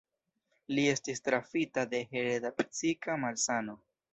[0.77, 3.79] Li estis trafita de hereda psika malsano.